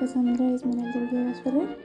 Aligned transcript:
Cassandra 0.00 0.50
Esmeralda 0.50 1.00
Villegas 1.00 1.40
Ferrer 1.42 1.78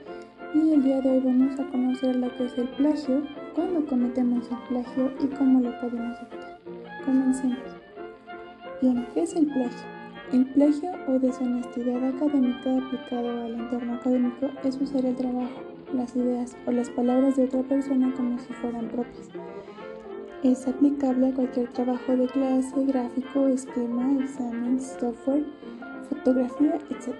y 0.54 0.72
el 0.72 0.82
día 0.82 1.00
de 1.00 1.10
hoy 1.10 1.20
vamos 1.20 1.58
a 1.58 1.64
conocer 1.70 2.16
lo 2.16 2.34
que 2.36 2.46
es 2.46 2.58
el 2.58 2.68
plagio, 2.68 3.22
cuándo 3.54 3.86
cometemos 3.86 4.50
el 4.50 4.58
plagio 4.68 5.12
y 5.20 5.26
cómo 5.28 5.60
lo 5.60 5.70
podemos 5.80 6.18
evitar. 6.18 6.58
Comencemos. 7.04 7.58
Bien, 8.80 9.06
¿qué 9.14 9.22
es 9.22 9.36
el 9.36 9.46
plagio? 9.46 9.86
El 10.32 10.46
plagio 10.46 10.90
o 11.08 11.18
deshonestidad 11.18 12.08
académica 12.08 12.76
aplicado 12.76 13.44
al 13.44 13.54
entorno 13.54 13.94
académico 13.94 14.50
es 14.64 14.80
usar 14.80 15.04
el 15.06 15.14
trabajo, 15.14 15.62
las 15.94 16.16
ideas 16.16 16.56
o 16.66 16.72
las 16.72 16.90
palabras 16.90 17.36
de 17.36 17.44
otra 17.44 17.62
persona 17.62 18.12
como 18.16 18.38
si 18.40 18.52
fueran 18.54 18.88
propias. 18.88 19.28
Es 20.42 20.66
aplicable 20.66 21.28
a 21.28 21.34
cualquier 21.34 21.68
trabajo 21.68 22.16
de 22.16 22.26
clase, 22.26 22.84
gráfico, 22.84 23.46
esquema, 23.46 24.22
examen, 24.22 24.80
software, 24.80 25.44
fotografía, 26.14 26.78
etc. 26.90 27.14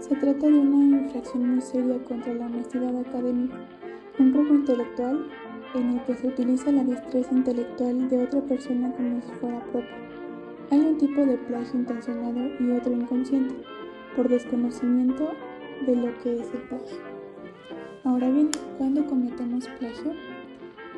Se 0.00 0.14
trata 0.16 0.46
de 0.46 0.58
una 0.58 0.98
infracción 0.98 1.48
muy 1.48 1.60
seria 1.60 1.98
contra 2.04 2.34
la 2.34 2.46
honestidad 2.46 2.96
académica, 2.96 3.56
un 4.18 4.32
robo 4.32 4.54
intelectual 4.54 5.26
en 5.74 5.90
el 5.90 6.04
que 6.04 6.14
se 6.14 6.28
utiliza 6.28 6.72
la 6.72 6.84
destreza 6.84 7.34
intelectual 7.34 8.08
de 8.08 8.24
otra 8.24 8.40
persona 8.42 8.92
como 8.92 9.20
si 9.20 9.32
fuera 9.40 9.60
propia. 9.64 9.96
Hay 10.70 10.80
un 10.80 10.98
tipo 10.98 11.24
de 11.24 11.36
plagio 11.36 11.80
intencionado 11.80 12.40
y 12.58 12.70
otro 12.70 12.92
inconsciente, 12.92 13.54
por 14.14 14.28
desconocimiento 14.28 15.30
de 15.86 15.96
lo 15.96 16.18
que 16.22 16.40
es 16.40 16.50
el 16.54 16.62
plagio. 16.68 16.98
Ahora 18.04 18.30
bien, 18.30 18.50
¿cuándo 18.78 19.04
cometemos 19.06 19.68
plagio? 19.78 20.12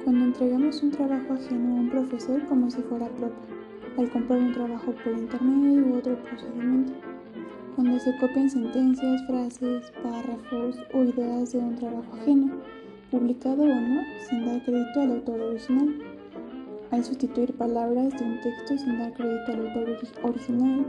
Cuando 0.05 0.27
entregamos 0.27 0.83
un 0.83 0.91
trabajo 0.91 1.35
ajeno 1.35 1.77
a 1.77 1.81
un 1.81 1.91
profesor 1.91 2.47
como 2.47 2.71
si 2.71 2.81
fuera 2.83 3.09
propio, 3.09 3.59
al 3.97 4.11
comprar 4.11 4.39
un 4.39 4.53
trabajo 4.53 4.93
por 4.93 5.13
internet 5.13 5.87
u 5.87 5.97
otro 5.97 6.17
procedimiento, 6.23 6.93
cuando 7.79 8.01
se 8.01 8.13
copian 8.17 8.51
sentencias, 8.51 9.25
frases, 9.29 9.93
párrafos 10.03 10.85
o 10.93 11.05
ideas 11.05 11.53
de 11.53 11.59
un 11.59 11.77
trabajo 11.77 12.13
ajeno, 12.21 12.57
publicado 13.09 13.63
o 13.63 13.67
no, 13.67 14.01
sin 14.29 14.47
dar 14.47 14.65
crédito 14.65 15.01
al 15.01 15.13
autor 15.13 15.41
original, 15.43 15.95
al 16.91 17.05
sustituir 17.05 17.53
palabras 17.57 18.19
de 18.19 18.25
un 18.25 18.41
texto 18.41 18.79
sin 18.79 18.99
dar 18.99 19.13
crédito 19.13 19.53
al 19.53 19.69
autor 19.69 19.97
original, 20.25 20.87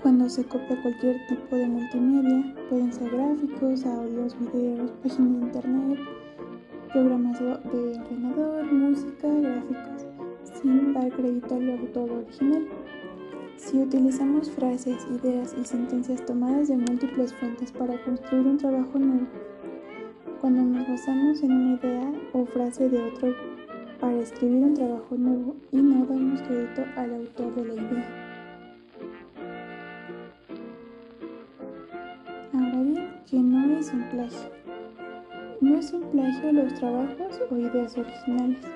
cuando 0.00 0.28
se 0.28 0.44
copia 0.44 0.80
cualquier 0.80 1.16
tipo 1.26 1.56
de 1.56 1.66
multimedia, 1.66 2.54
pueden 2.68 2.92
ser 2.92 3.10
gráficos, 3.10 3.84
audios, 3.86 4.36
videos, 4.38 4.92
páginas 5.02 5.40
de 5.40 5.46
internet, 5.46 5.98
programas 6.92 7.40
de 7.40 7.46
ordenador, 7.46 8.72
música, 8.72 9.26
gráficos, 9.26 10.06
sin 10.62 10.94
dar 10.94 11.10
crédito 11.10 11.52
al 11.52 11.70
autor 11.70 12.10
original. 12.12 12.79
Si 13.70 13.78
utilizamos 13.80 14.50
frases, 14.50 15.06
ideas 15.12 15.54
y 15.56 15.64
sentencias 15.64 16.26
tomadas 16.26 16.66
de 16.66 16.76
múltiples 16.76 17.32
fuentes 17.32 17.70
para 17.70 18.02
construir 18.02 18.44
un 18.44 18.58
trabajo 18.58 18.98
nuevo, 18.98 19.28
cuando 20.40 20.62
nos 20.62 20.88
basamos 20.88 21.40
en 21.44 21.52
una 21.52 21.74
idea 21.76 22.12
o 22.32 22.44
frase 22.46 22.88
de 22.88 23.00
otro 23.00 23.32
para 24.00 24.18
escribir 24.18 24.64
un 24.64 24.74
trabajo 24.74 25.14
nuevo 25.16 25.54
y 25.70 25.76
no 25.76 26.04
damos 26.04 26.42
crédito 26.42 26.84
al 26.96 27.14
autor 27.14 27.54
de 27.54 27.64
la 27.66 27.74
idea. 27.74 28.08
Ahora 32.52 32.82
bien, 32.82 33.08
¿qué 33.30 33.38
no 33.38 33.78
es 33.78 33.92
un 33.92 34.02
plagio? 34.10 34.50
No 35.60 35.78
es 35.78 35.92
un 35.92 36.10
plagio 36.10 36.52
los 36.52 36.74
trabajos 36.74 37.40
o 37.48 37.56
ideas 37.56 37.96
originales, 37.96 38.66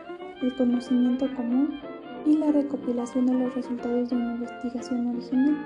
el 0.40 0.54
conocimiento 0.54 1.26
común 1.34 1.80
y 2.24 2.36
la 2.36 2.52
recopilación 2.52 3.26
de 3.26 3.34
los 3.34 3.54
resultados 3.54 4.10
de 4.10 4.16
una 4.16 4.34
investigación 4.34 5.06
original. 5.08 5.56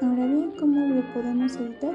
Ahora 0.00 0.26
bien, 0.26 0.52
¿cómo 0.58 0.80
lo 0.80 1.12
podemos 1.12 1.56
evitar? 1.56 1.94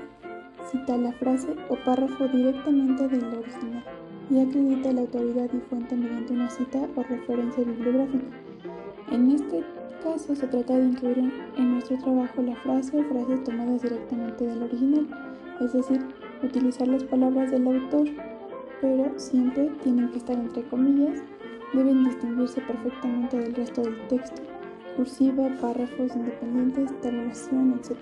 Cita 0.71 0.97
la 0.97 1.13
frase 1.13 1.55
o 1.69 1.77
párrafo 1.85 2.27
directamente 2.27 3.07
del 3.07 3.25
original 3.25 3.83
y 4.29 4.39
acredita 4.39 4.91
la 4.91 5.01
autoridad 5.01 5.49
y 5.53 5.59
fuente 5.69 5.95
mediante 5.95 6.33
una 6.33 6.49
cita 6.49 6.87
o 6.95 7.03
referencia 7.03 7.63
bibliográfica. 7.63 8.25
En 9.11 9.31
este 9.31 9.63
caso 10.03 10.35
se 10.35 10.47
trata 10.47 10.77
de 10.77 10.85
incluir 10.85 11.31
en 11.55 11.73
nuestro 11.73 11.97
trabajo 11.97 12.41
la 12.41 12.55
frase 12.57 12.99
o 12.99 13.03
frases 13.03 13.43
tomadas 13.43 13.81
directamente 13.81 14.45
del 14.45 14.63
original, 14.63 15.07
es 15.61 15.73
decir, 15.73 16.01
utilizar 16.43 16.87
las 16.87 17.03
palabras 17.05 17.51
del 17.51 17.67
autor, 17.67 18.07
pero 18.81 19.17
siempre 19.17 19.71
tienen 19.81 20.11
que 20.11 20.17
estar 20.17 20.35
entre 20.35 20.63
comillas, 20.63 21.23
deben 21.73 22.03
distinguirse 22.03 22.61
perfectamente 22.61 23.37
del 23.37 23.55
resto 23.55 23.81
del 23.81 24.07
texto, 24.07 24.41
cursiva, 24.95 25.49
párrafos 25.61 26.15
independientes, 26.15 26.99
tabulación, 27.01 27.79
etc. 27.79 27.97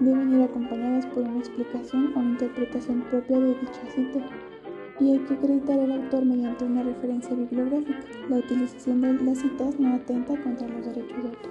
Deben 0.00 0.34
ir 0.34 0.42
acompañadas 0.42 1.06
por 1.06 1.22
una 1.22 1.38
explicación 1.38 2.12
o 2.16 2.22
interpretación 2.22 3.02
propia 3.10 3.38
de 3.38 3.54
dicha 3.54 3.86
cita 3.94 4.20
y 5.00 5.12
hay 5.12 5.18
que 5.20 5.34
acreditar 5.34 5.78
al 5.78 5.92
autor 5.92 6.24
mediante 6.24 6.64
una 6.64 6.82
referencia 6.82 7.34
bibliográfica. 7.34 8.00
La 8.28 8.36
utilización 8.36 9.00
de 9.00 9.12
las 9.24 9.38
citas 9.38 9.78
no 9.78 9.94
atenta 9.94 10.36
contra 10.40 10.68
los 10.68 10.86
derechos 10.86 11.22
de 11.22 11.28
autor. 11.28 11.50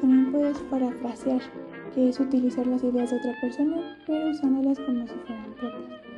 También 0.00 0.32
puedes 0.32 0.58
parafrasear, 0.58 1.40
que 1.94 2.08
es 2.08 2.20
utilizar 2.20 2.66
las 2.66 2.84
ideas 2.84 3.10
de 3.10 3.16
otra 3.16 3.34
persona, 3.40 3.98
pero 4.06 4.30
usándolas 4.30 4.78
como 4.80 5.06
si 5.06 5.14
fueran 5.26 5.52
propias. 5.54 6.15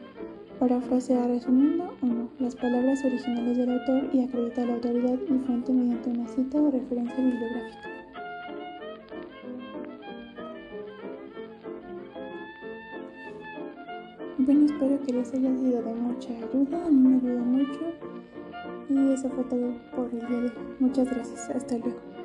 Parafrasear 0.58 1.28
resumiendo 1.28 1.94
o 2.02 2.06
no 2.06 2.28
las 2.40 2.56
palabras 2.56 3.04
originales 3.04 3.56
del 3.56 3.70
autor 3.70 4.10
y 4.12 4.24
acreditar 4.24 4.66
la 4.66 4.74
autoridad 4.74 5.16
y 5.28 5.38
fuente 5.46 5.72
mediante 5.72 6.10
una 6.10 6.26
cita 6.26 6.60
o 6.60 6.70
referencia 6.70 7.16
bibliográfica. 7.16 7.88
Bueno, 14.38 14.66
espero 14.66 15.00
que 15.04 15.12
les 15.12 15.32
haya 15.32 15.56
sido 15.56 15.82
de 15.82 15.94
mucha 15.94 16.30
ayuda, 16.30 16.86
a 16.86 16.90
mí 16.90 17.08
me 17.08 17.16
ayudó 17.18 17.44
mucho 17.44 17.80
y 18.88 19.12
eso 19.12 19.28
fue 19.30 19.44
todo 19.44 19.72
por 19.94 20.06
el 20.12 20.26
día 20.26 20.40
de 20.40 20.46
hoy. 20.46 20.52
Muchas 20.80 21.08
gracias, 21.08 21.50
hasta 21.50 21.78
luego. 21.78 22.17